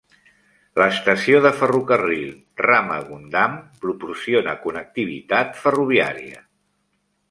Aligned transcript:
L'estació 0.81 1.41
de 1.47 1.51
ferrocarril 1.57 2.25
Ramagundam 2.65 3.55
proporciona 3.87 4.59
connectivitat 4.67 5.59
ferroviària. 5.65 6.49